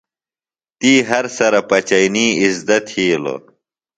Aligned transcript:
تی 0.79 0.91
ہر 1.07 1.25
سرہ 1.35 1.61
پچئینی 1.69 2.25
اِزدہ 2.41 2.77
تِھیلوۡ۔ 2.87 3.41